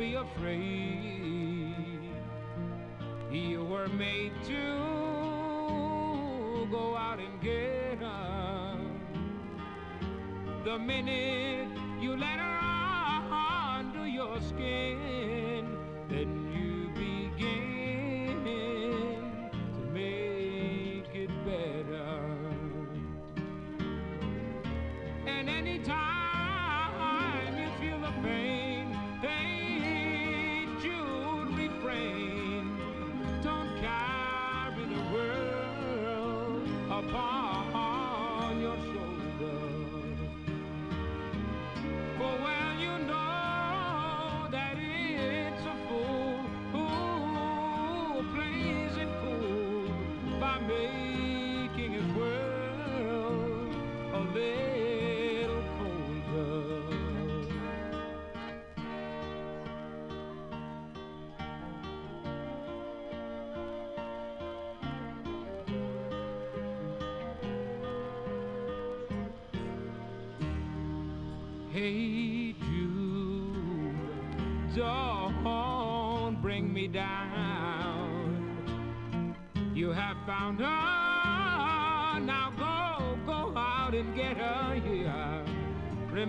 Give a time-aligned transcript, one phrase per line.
[0.00, 1.74] be afraid.
[3.30, 4.62] You were made to
[6.70, 8.78] go out and get her.
[10.64, 11.29] The minute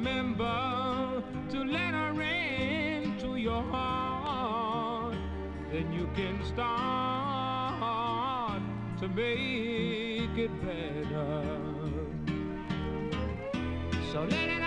[0.04, 5.16] remember to let her into your heart,
[5.72, 7.84] then you can start
[9.00, 11.44] to make it better.
[14.12, 14.61] So let it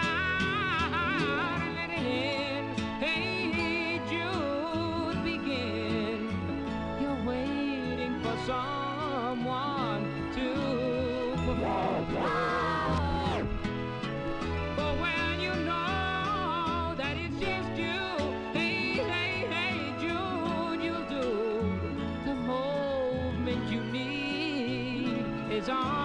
[25.64, 26.03] is on.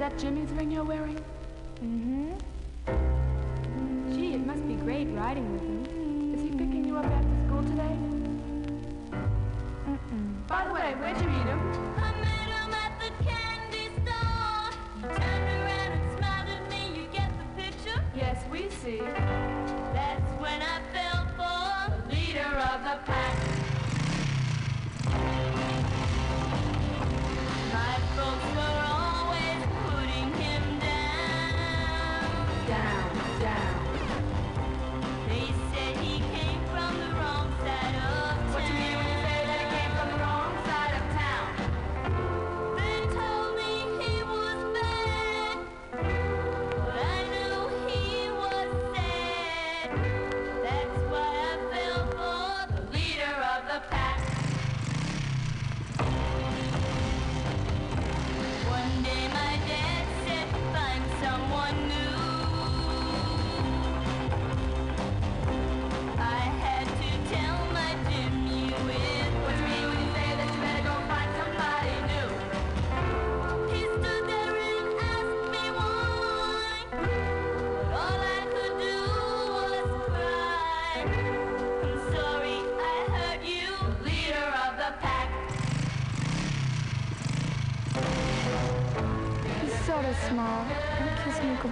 [0.00, 0.99] That Jimmy's ring you're wearing?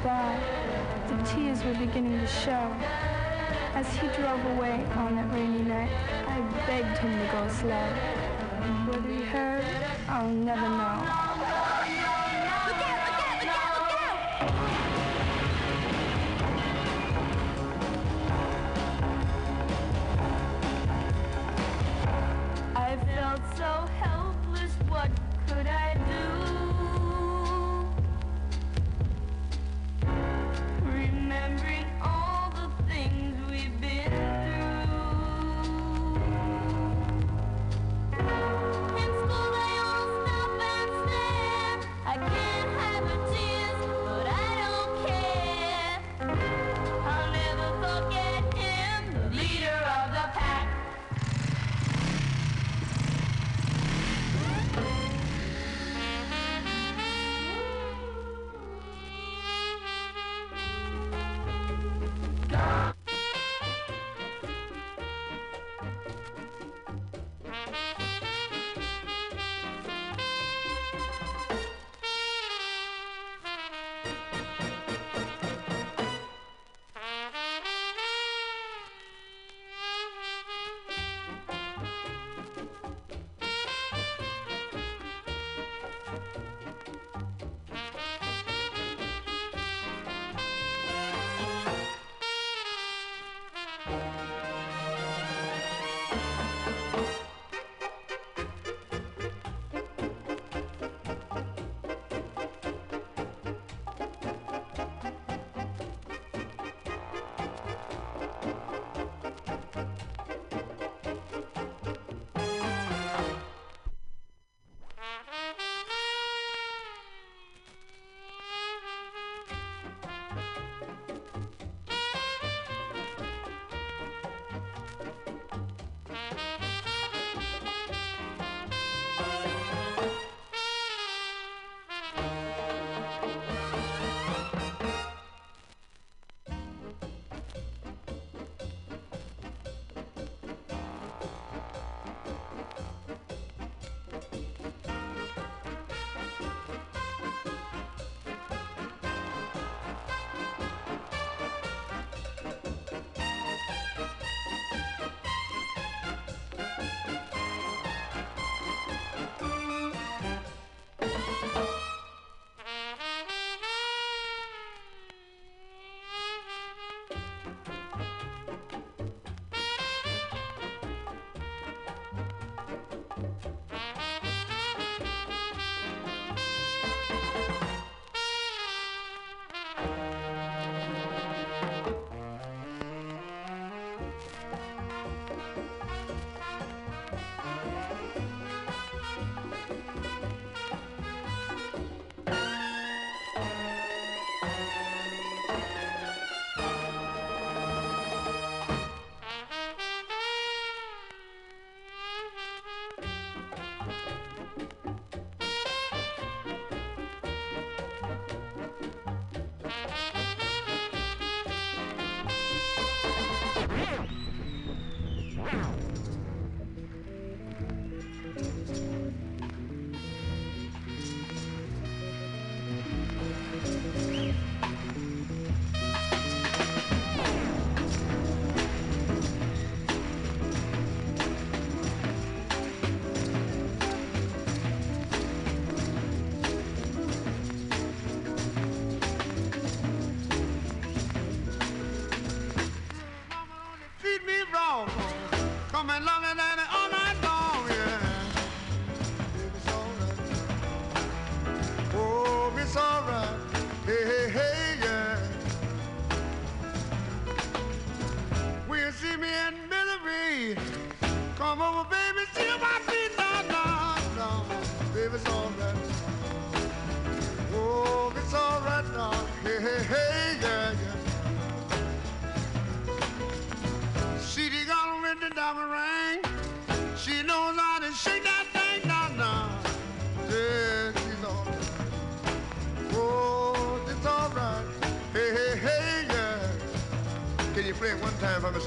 [0.03, 0.39] bar,
[1.09, 2.75] the tears were beginning to show.
[3.75, 5.91] As he drove away on that rainy night,
[6.27, 7.87] I begged him to go slow.
[8.91, 9.65] Whether he heard,
[10.09, 10.78] I'll never know.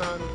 [0.02, 0.31] son.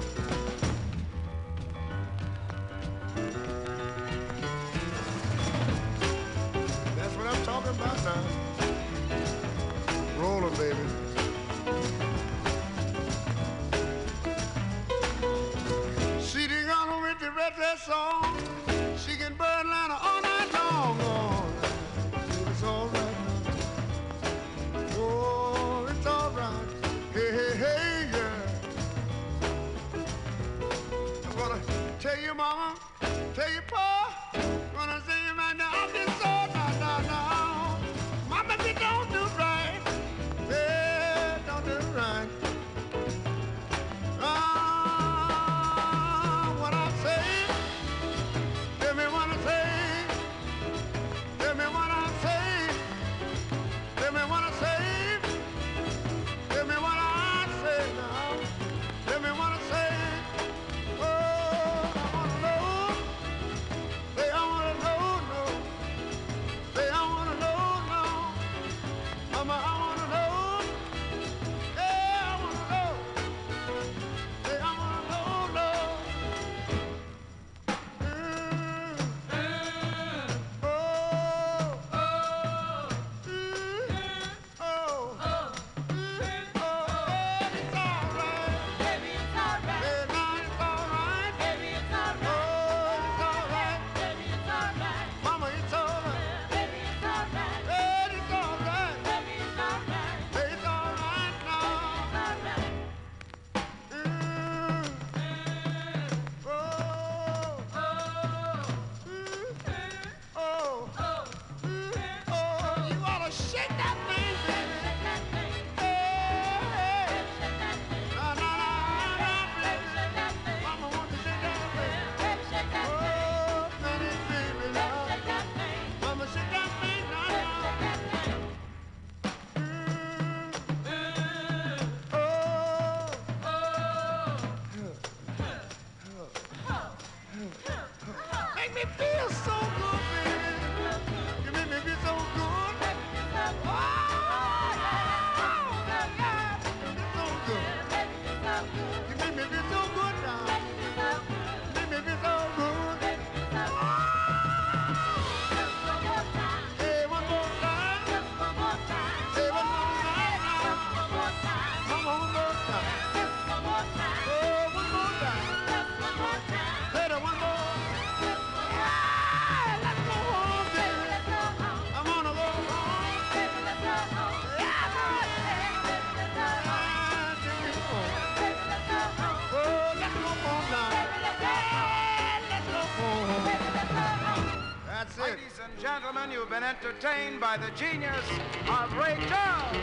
[186.83, 188.29] entertained by the genius
[188.68, 189.77] of Ray Charles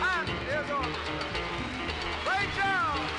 [0.00, 1.26] and his orchestra.
[2.26, 3.10] Ray Charles!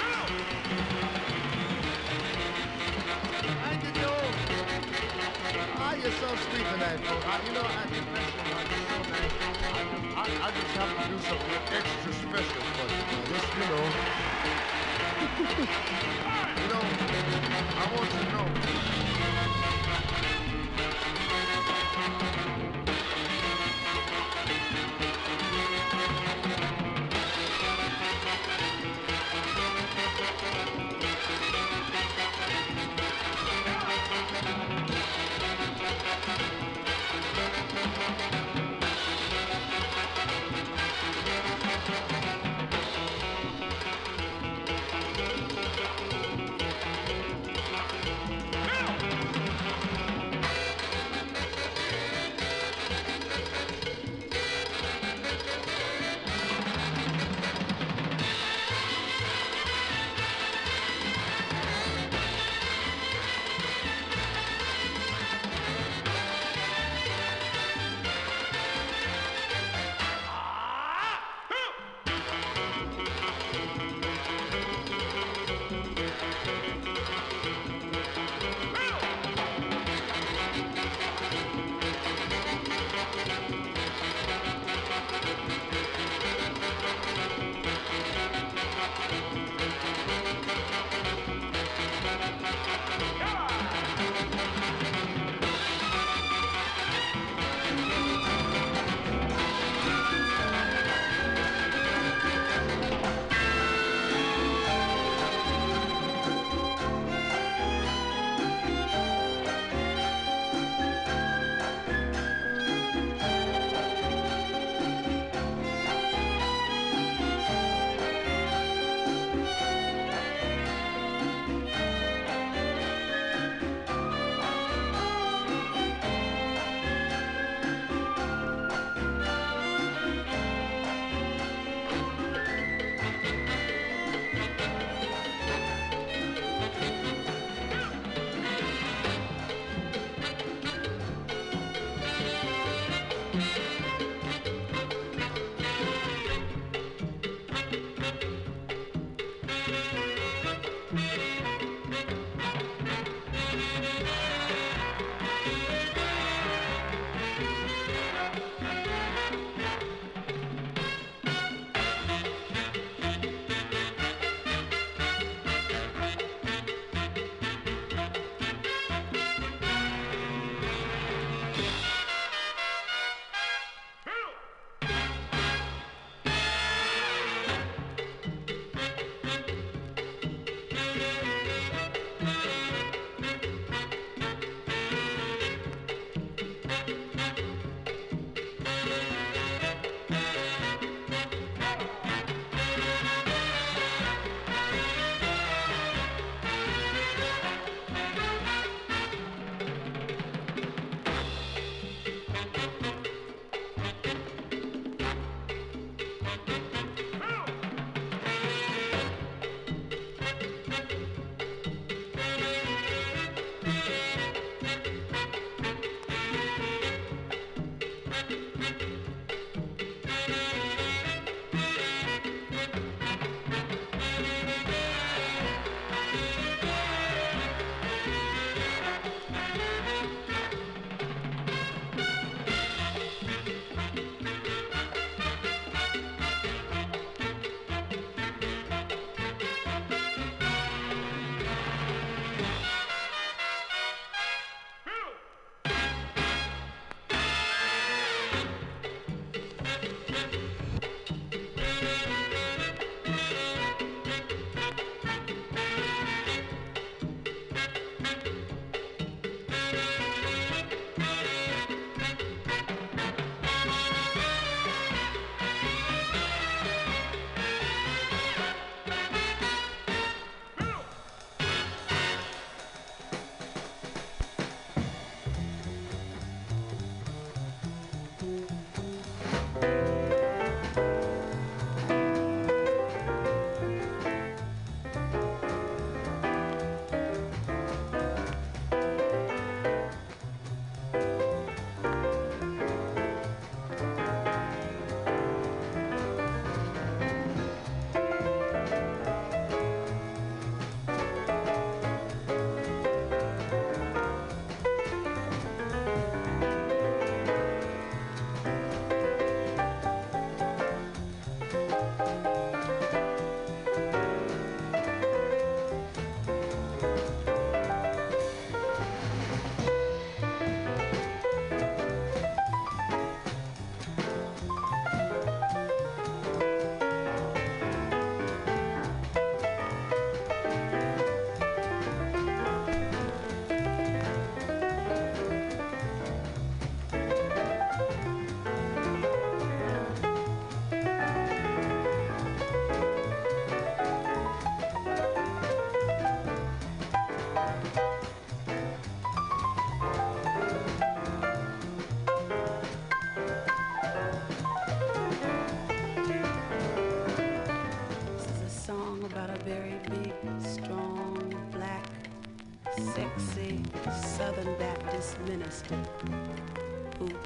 [3.63, 4.23] Thank you, Joe.
[5.79, 7.25] Ah, you're so sweet tonight, folks.
[7.47, 8.23] You know, I'm you, I.
[10.17, 13.01] I, I, just have to do something extra special for you.
[13.31, 13.85] Just, you know.
[16.61, 16.83] you know,
[17.77, 18.86] I want you to know.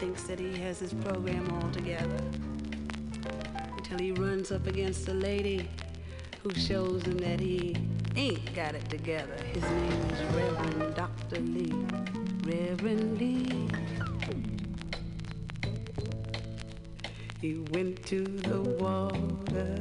[0.02, 2.18] thinks that he has his program all together
[3.78, 5.70] until he runs up against a lady
[6.42, 7.78] who shows him that he
[8.16, 9.36] ain't got it together.
[9.54, 11.40] His name is Reverend Dr.
[11.42, 11.72] Lee.
[12.44, 13.70] Reverend Lee.
[17.40, 19.80] He went to the water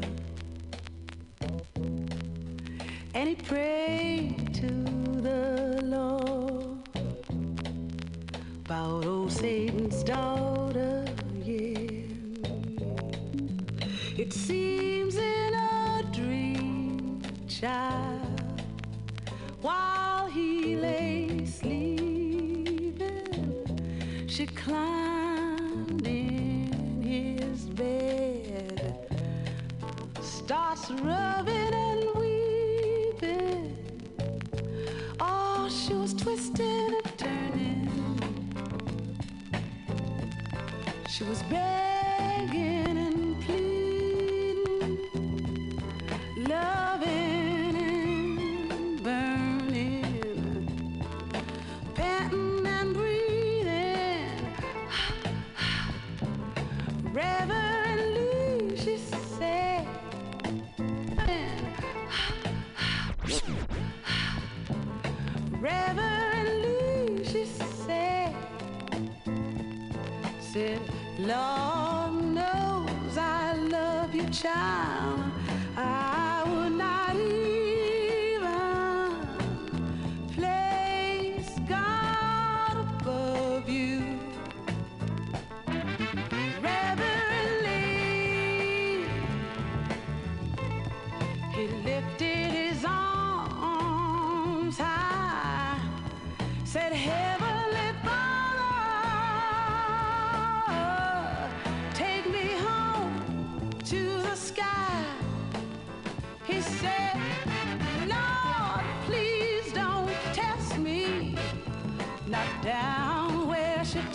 [41.20, 41.79] She was bad.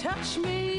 [0.06, 0.74] touch me.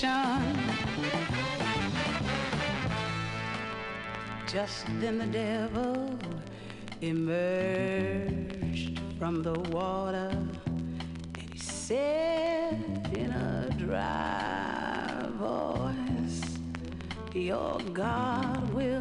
[0.00, 0.56] station.
[4.46, 6.18] Just then the devil
[7.02, 10.30] emerged from the water
[11.34, 16.58] and he said in a dry voice,
[17.34, 18.99] Your God will.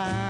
[0.00, 0.29] find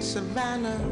[0.00, 0.89] Savannah.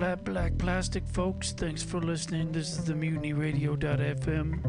[0.00, 1.52] Flat black plastic, folks.
[1.52, 2.50] Thanks for listening.
[2.52, 4.62] This is the mutiny mutinyradio.fm.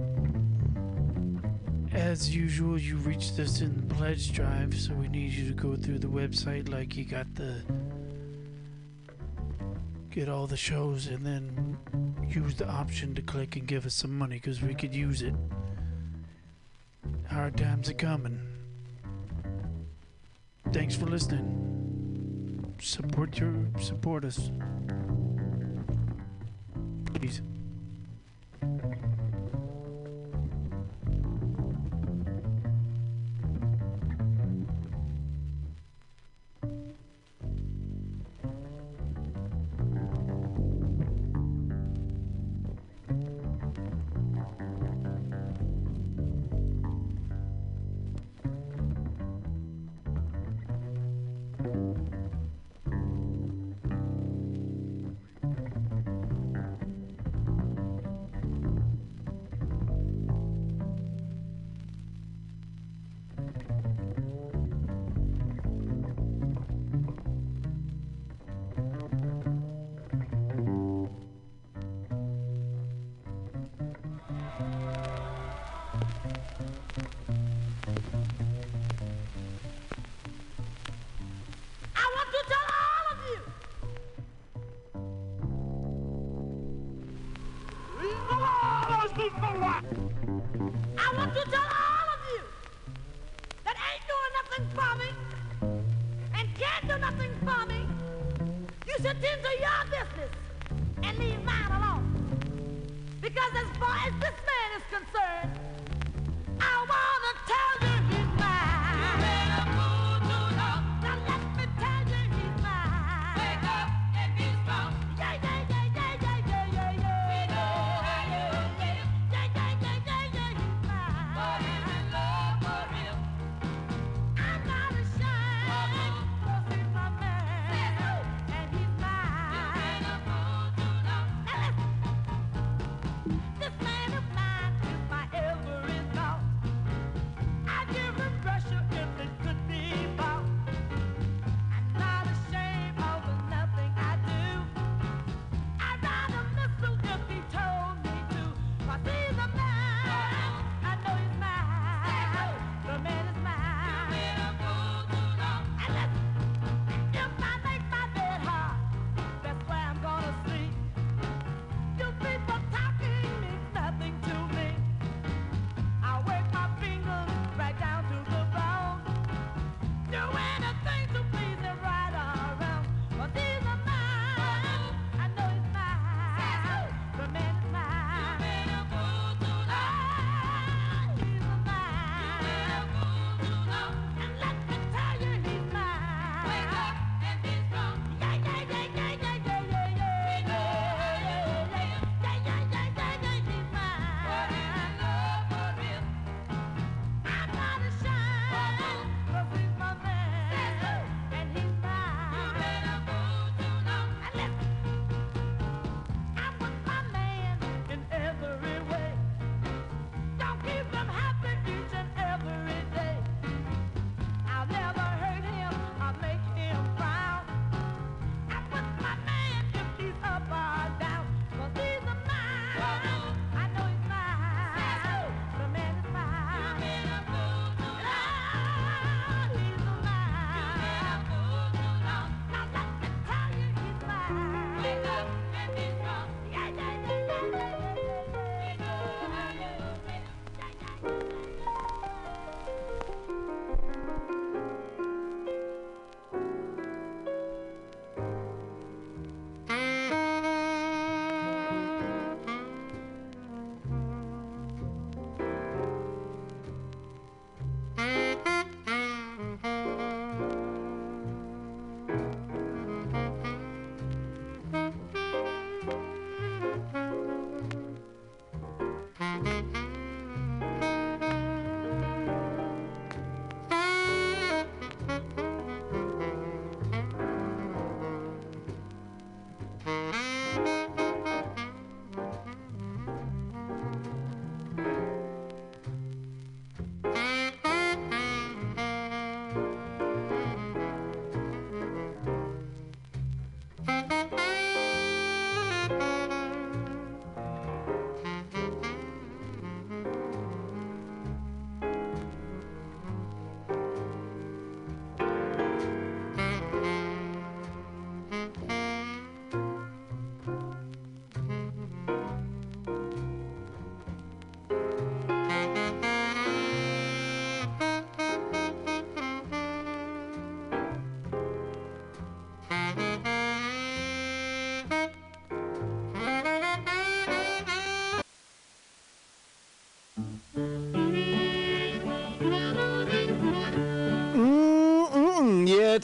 [1.93, 5.77] As usual, you reached us in the pledge drive, so we need you to go
[5.77, 7.63] through the website like you got the.
[10.09, 11.77] Get all the shows and then
[12.27, 15.35] use the option to click and give us some money because we could use it.
[17.29, 18.37] Hard times are coming.
[20.73, 22.75] Thanks for listening.
[22.81, 24.51] Support your support us.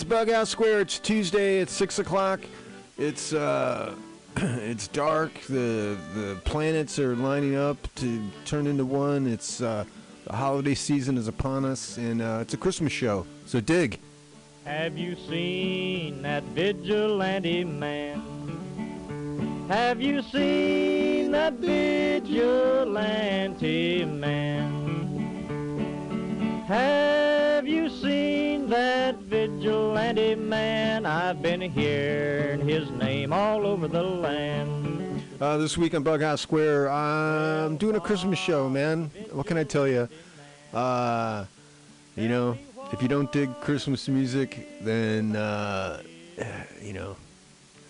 [0.07, 0.81] Bughouse Square.
[0.81, 1.59] It's Tuesday.
[1.59, 2.39] It's six o'clock.
[2.97, 3.93] It's uh,
[4.37, 5.33] it's dark.
[5.49, 9.27] The the planets are lining up to turn into one.
[9.27, 9.83] It's uh,
[10.25, 13.25] the holiday season is upon us, and uh, it's a Christmas show.
[13.45, 13.99] So dig.
[14.63, 18.21] Have you seen that vigilante man?
[19.67, 22.95] Have you seen that vigilante
[24.05, 24.87] man?
[26.67, 27.16] Have
[30.47, 31.05] man?
[31.05, 35.21] I've been hearing his name all over the land.
[35.41, 39.11] Uh, this week on Bughouse Square, I'm doing a Christmas show, man.
[39.31, 40.07] What can I tell you?
[40.73, 41.45] Uh,
[42.15, 42.57] you know,
[42.93, 46.01] if you don't dig Christmas music, then uh,
[46.81, 47.17] you know,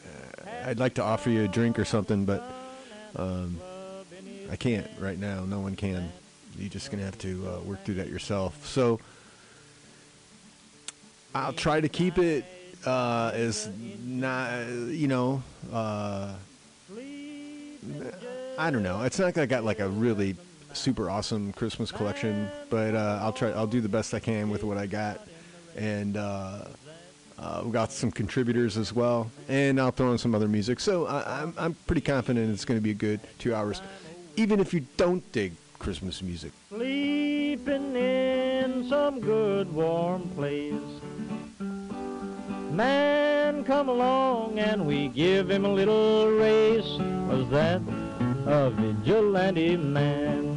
[0.05, 2.43] uh, I'd like to offer you a drink or something, but
[3.15, 3.61] um,
[4.49, 5.45] I can't right now.
[5.45, 6.11] No one can.
[6.57, 8.65] You're just gonna have to uh, work through that yourself.
[8.65, 8.99] So
[11.45, 12.45] I'll try to keep it
[12.85, 13.69] uh, as
[14.03, 15.43] not, you know.
[15.71, 16.33] Uh,
[18.57, 19.03] I don't know.
[19.03, 20.35] It's not like I got like a really
[20.73, 23.49] super awesome Christmas collection, but uh, I'll try.
[23.51, 25.27] I'll do the best I can with what I got,
[25.75, 26.65] and uh,
[27.37, 30.79] uh, we got some contributors as well, and I'll throw in some other music.
[30.79, 33.81] So I, I'm I'm pretty confident it's going to be a good two hours,
[34.35, 36.51] even if you don't dig Christmas music.
[36.69, 40.73] Sleeping in some good warm place.
[42.77, 46.85] Man come along and we give him a little race.
[47.27, 47.81] Was that
[48.45, 50.53] a vigilante man?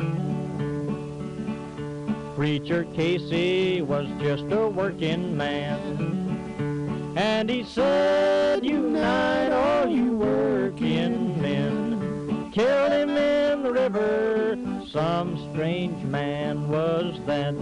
[2.37, 7.15] Preacher Casey was just a working man.
[7.17, 12.51] And he said, unite all you working men.
[12.53, 14.59] Killed him in the river.
[14.93, 17.55] Some strange man was that,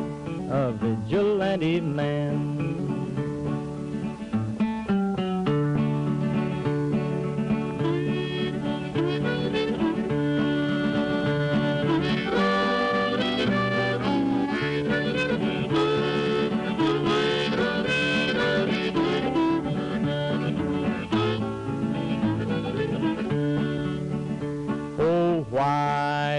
[0.51, 2.98] a vigilante man.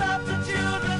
[0.00, 0.91] Of the children?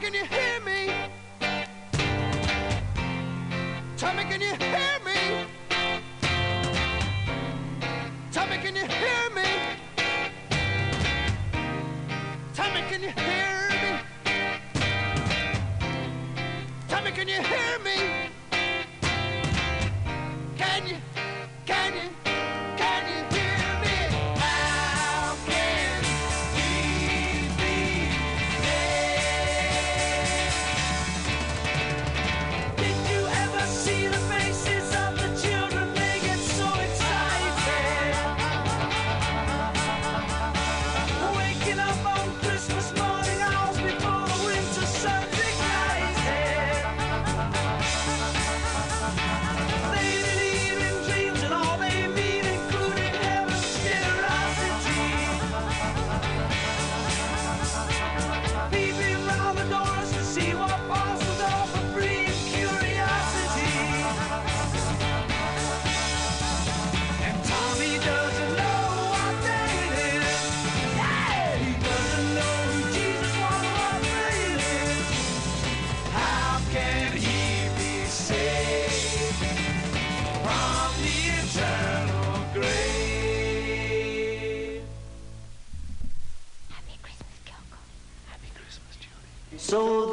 [0.00, 0.57] can you hear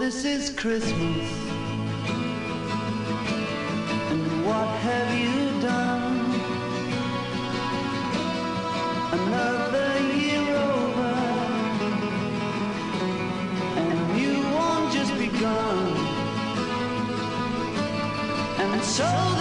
[0.06, 1.32] this is Christmas.
[4.12, 6.18] And what have you done?
[9.18, 9.90] Another
[10.22, 11.14] year over,
[13.82, 15.98] and you won't just be gone.
[18.60, 19.35] And so.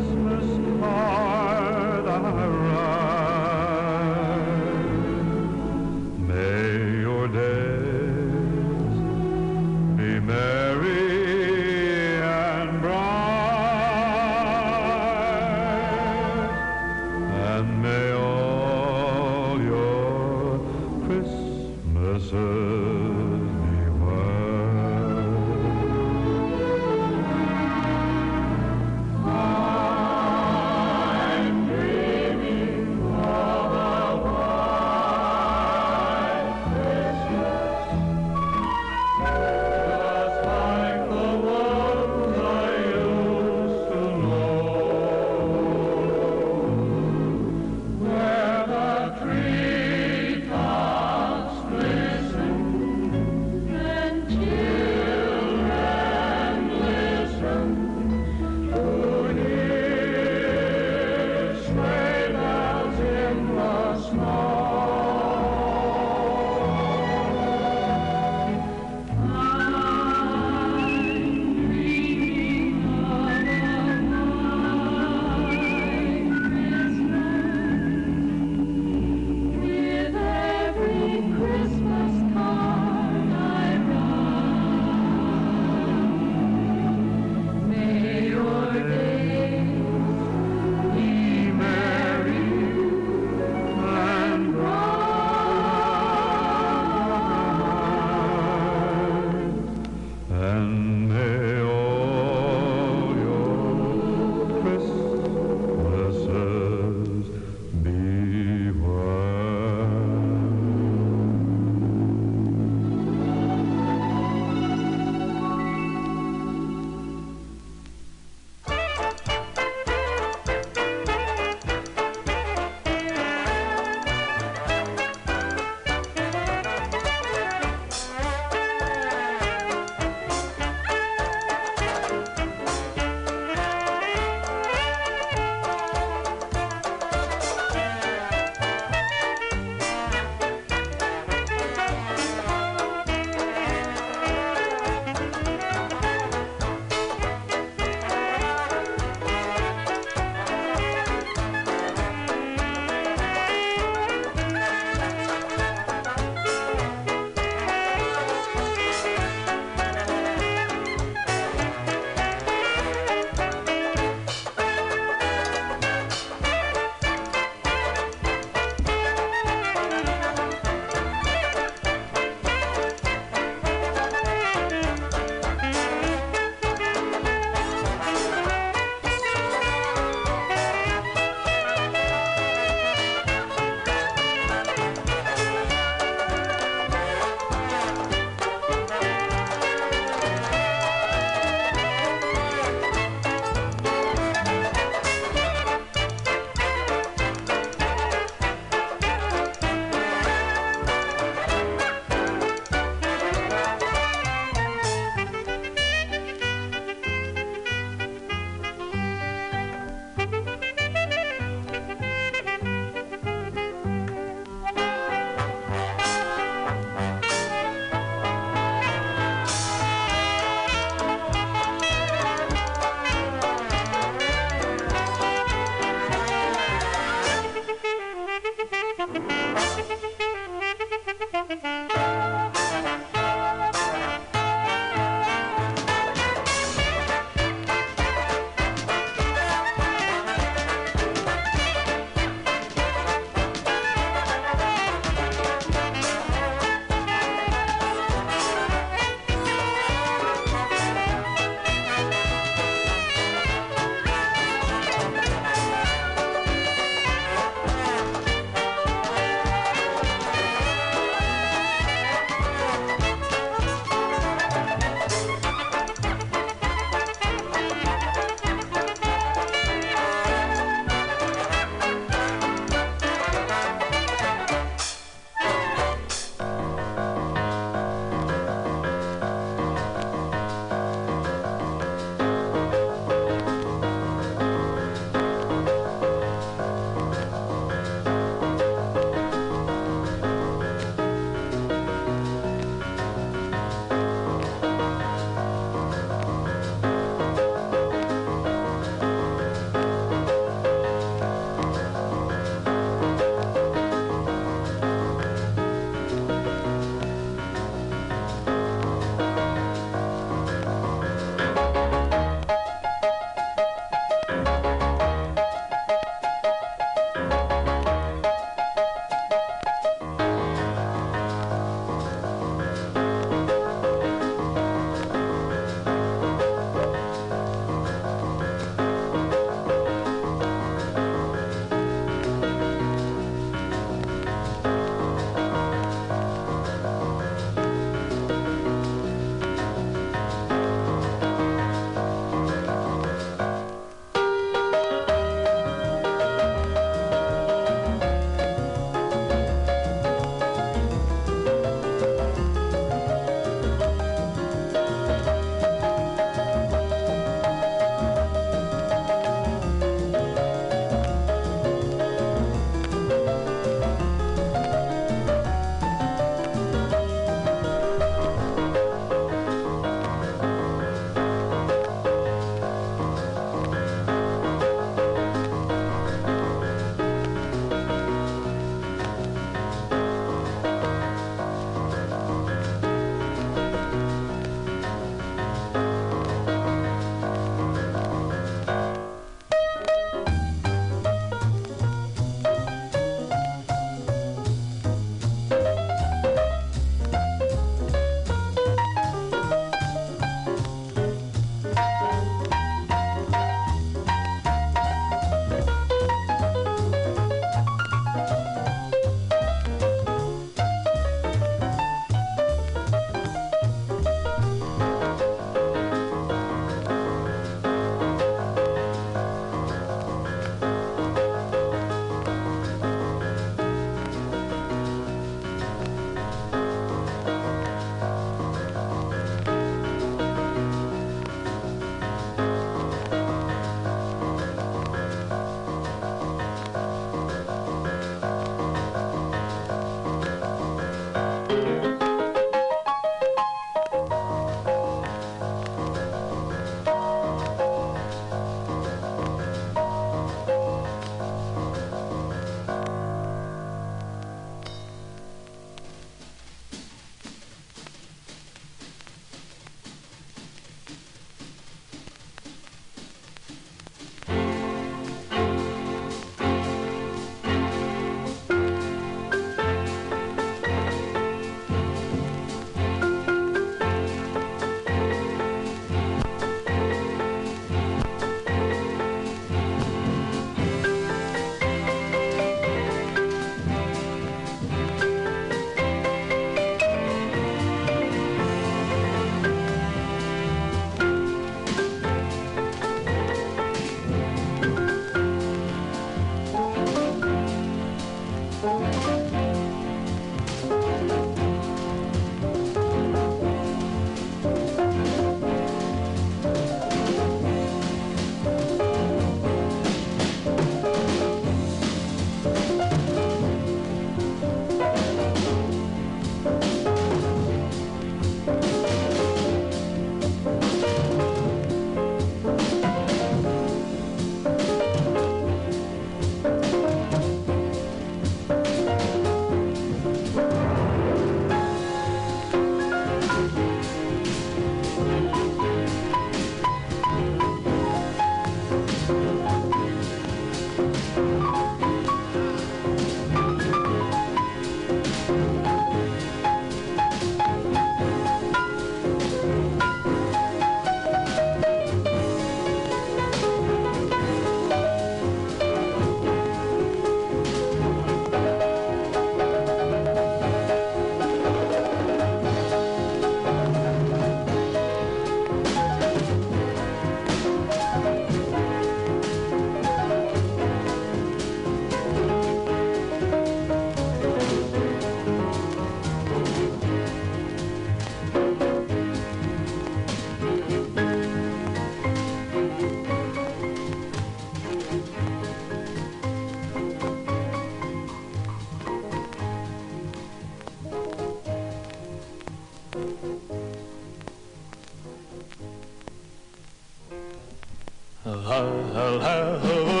[598.93, 600.00] I'll have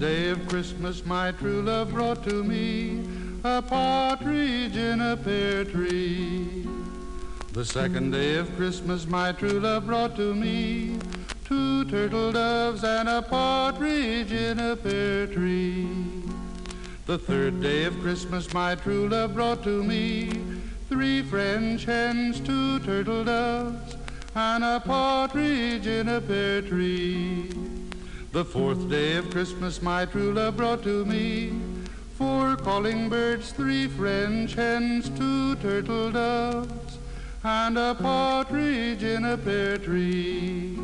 [0.00, 3.04] day of Christmas my true love brought to me
[3.44, 6.66] a partridge in a pear tree.
[7.52, 10.96] The second day of Christmas my true love brought to me
[11.44, 15.86] two turtle doves and a partridge in a pear tree.
[17.04, 20.32] The third day of Christmas my true love brought to me
[20.88, 23.96] three French hens, two turtle doves,
[24.34, 27.59] and a partridge in a pear tree.
[28.32, 31.52] The fourth day of Christmas my true love brought to me
[32.14, 36.98] four calling birds, three French hens, two turtle doves,
[37.42, 40.78] and a partridge in a pear tree.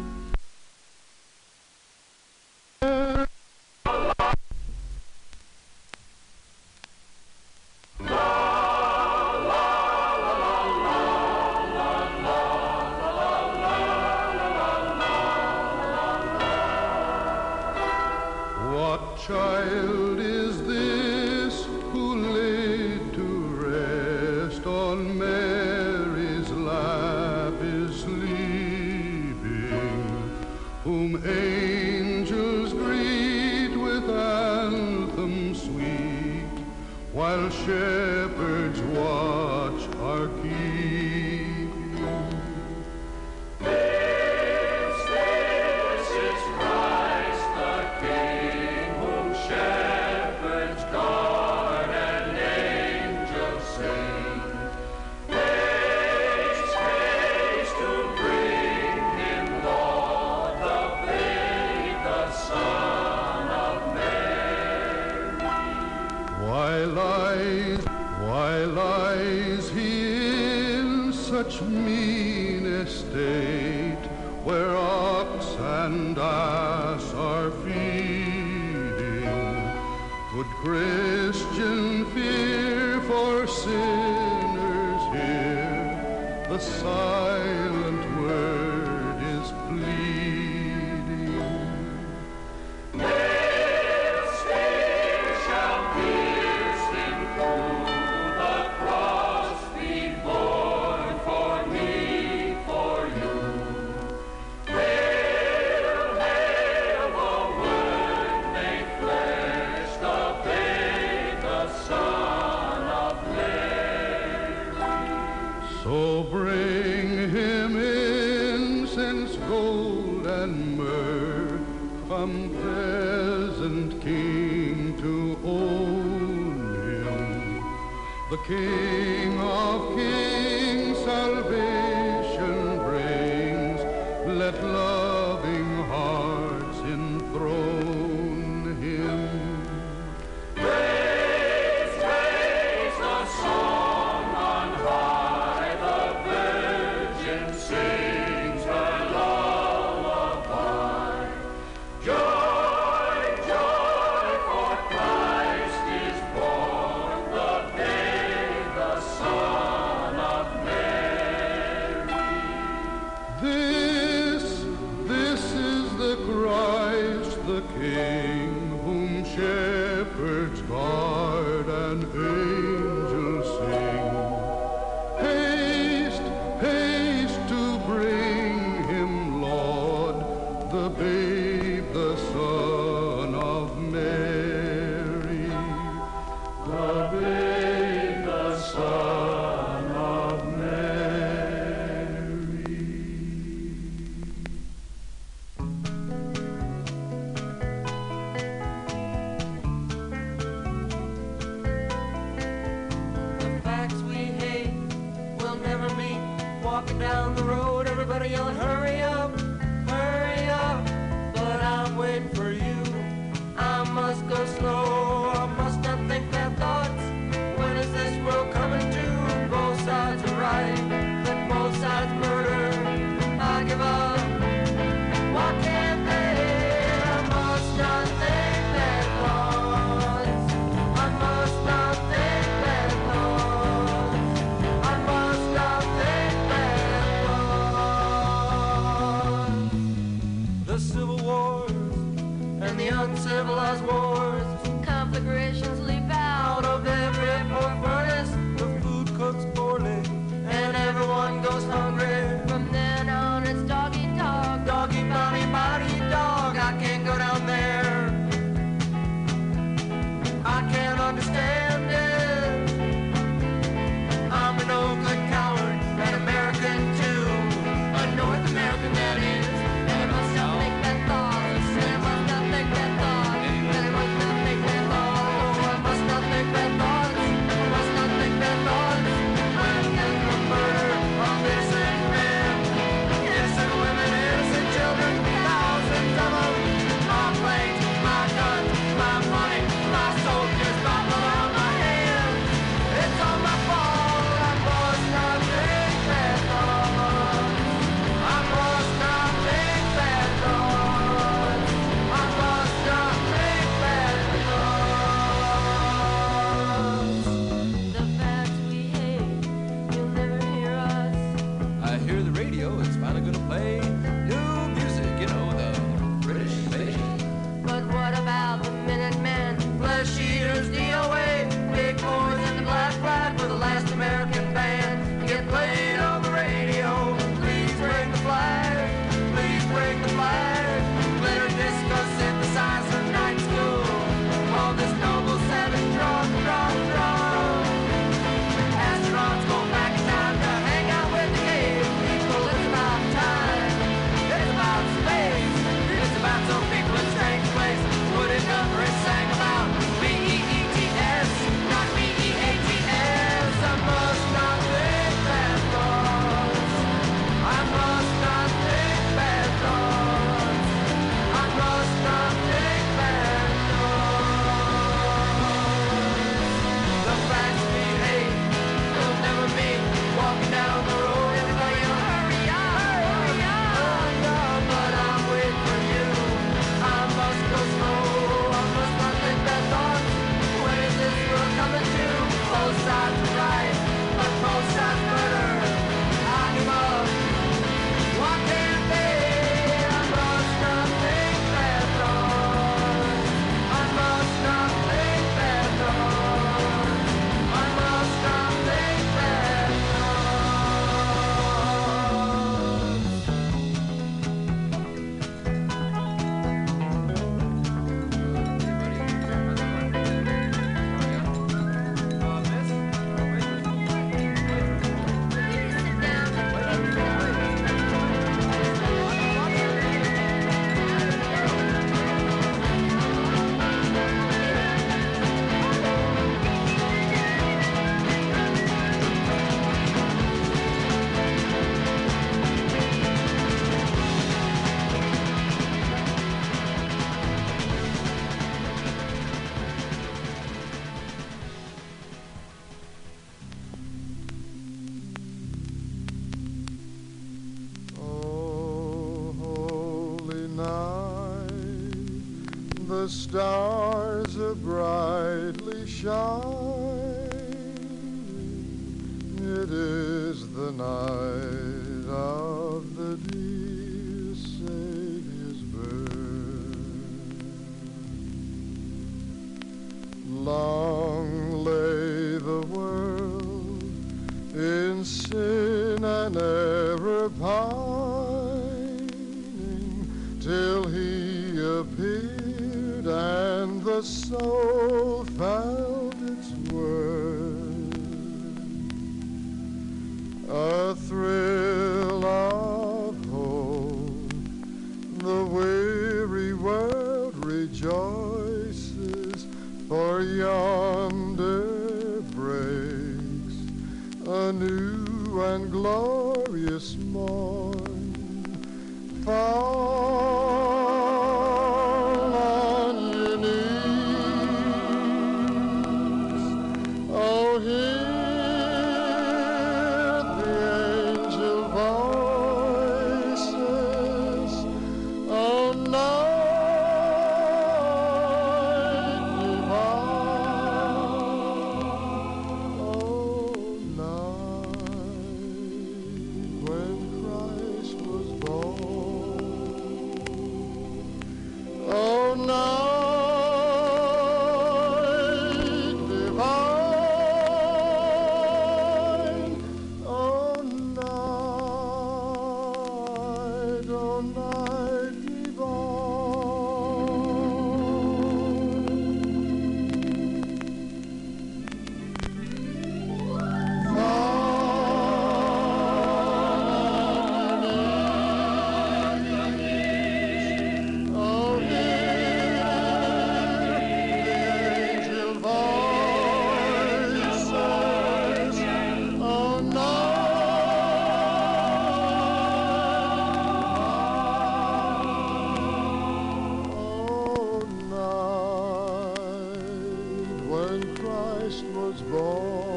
[591.56, 592.76] Christ was born.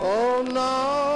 [0.00, 1.07] Oh, night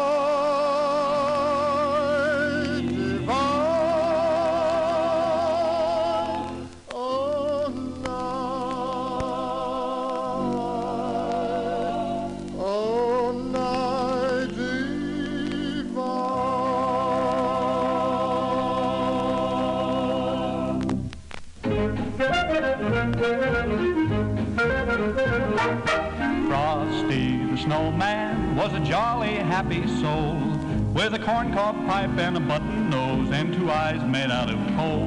[33.93, 35.07] eyes made out of coal.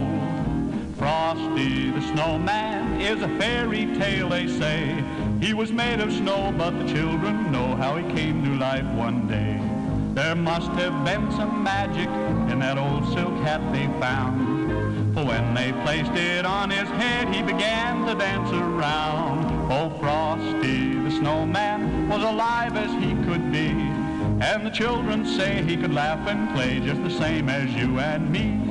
[0.98, 5.04] Frosty the snowman is a fairy tale, they say.
[5.42, 9.28] He was made of snow, but the children know how he came to life one
[9.28, 9.60] day.
[10.14, 12.10] There must have been some magic
[12.52, 15.14] in that old silk hat they found.
[15.14, 19.46] For when they placed it on his head, he began to dance around.
[19.72, 23.70] Oh, Frosty the snowman was alive as he could be.
[24.42, 28.30] And the children say he could laugh and play just the same as you and
[28.30, 28.65] me.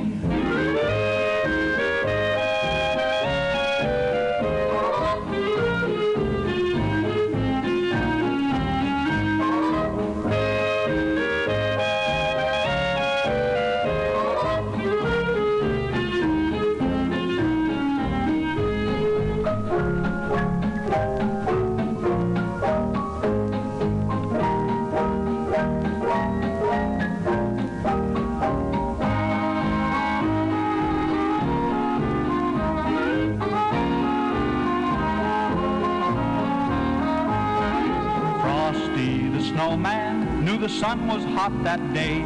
[41.45, 42.25] Hot that day.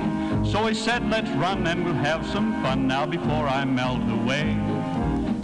[0.50, 4.54] So he said, let's run and we'll have some fun now before I melt away.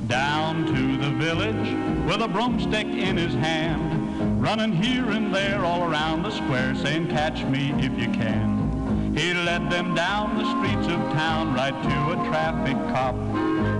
[0.07, 1.67] Down to the village
[2.07, 7.09] with a broomstick in his hand, running here and there all around the square saying,
[7.09, 9.13] catch me if you can.
[9.13, 13.15] He led them down the streets of town right to a traffic cop.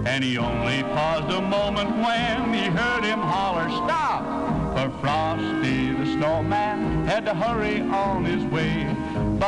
[0.06, 4.24] And he only paused a moment when he heard him holler, stop!
[4.76, 8.95] For Frosty the snowman had to hurry on his way.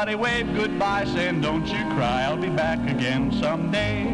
[0.07, 4.05] He waved goodbye saying, don't you cry, I'll be back again someday.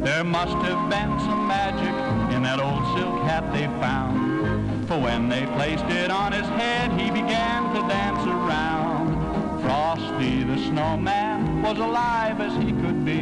[0.00, 4.86] There must have been some magic in that old silk hat they found.
[4.86, 9.62] For when they placed it on his head, he began to dance around.
[9.62, 13.20] Frosty the snowman was alive as he could be.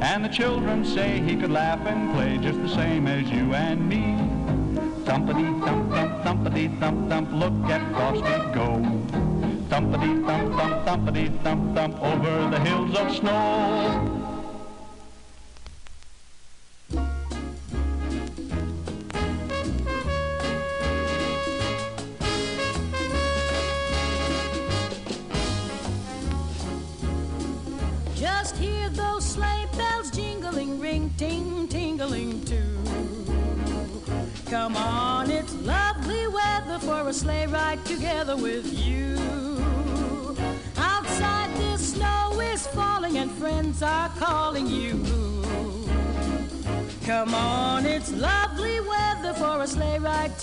[0.00, 3.88] And the children say he could laugh and play just the same as you and
[3.88, 4.14] me.
[5.04, 9.17] Thumpity thump thump thumpity thump thump, look at Frosty go.
[9.78, 14.07] Thumpity thump thump thumpity thump thump over the hills of snow.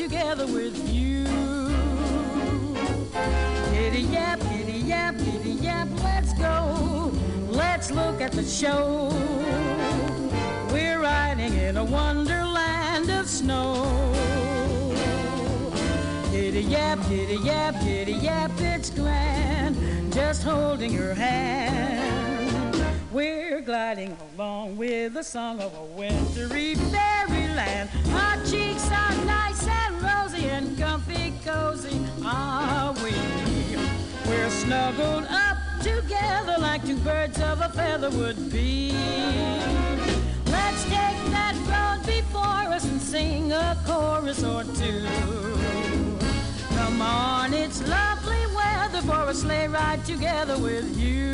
[0.09, 1.23] Together with you.
[3.71, 7.11] Giddy yap, giddy yap, giddy yap, let's go.
[7.49, 9.09] Let's look at the show.
[10.71, 13.73] We're riding in a wonderland of snow.
[16.31, 20.13] Giddy yap, giddy yap, giddy yap, it's grand.
[20.13, 22.85] Just holding your hand.
[23.11, 26.75] We're gliding along with the song of a wintry
[27.55, 27.89] fairyland.
[28.11, 33.13] Our cheeks are nice and rosy and comfy cozy are we.
[34.27, 38.91] We're snuggled up together like two birds of a feather would be.
[40.47, 45.05] Let's take that road before us and sing a chorus or two.
[46.75, 51.33] Come on, it's lovely weather for a sleigh ride together with you.